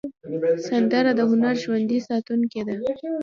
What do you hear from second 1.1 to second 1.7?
د هنر